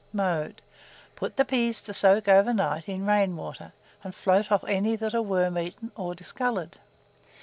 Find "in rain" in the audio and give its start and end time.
2.89-3.35